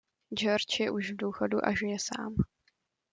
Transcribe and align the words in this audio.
Georg 0.39 0.69
je 0.79 0.91
už 0.91 1.11
v 1.11 1.15
důchodu 1.15 1.65
a 1.65 1.73
žije 1.75 1.97
sám. 1.99 2.35